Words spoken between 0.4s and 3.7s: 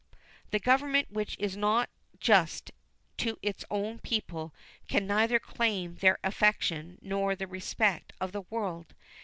The Government which is not just to its